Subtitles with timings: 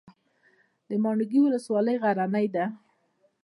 [0.87, 2.65] د ماڼوګي ولسوالۍ غرنۍ ده